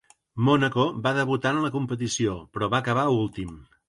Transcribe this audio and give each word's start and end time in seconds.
Mònaco 0.45 0.85
va 1.03 1.11
debutar 1.17 1.51
en 1.55 1.59
la 1.65 1.71
competició, 1.75 2.33
però 2.57 2.71
va 2.75 2.81
acabar 2.85 3.05
últim. 3.19 3.53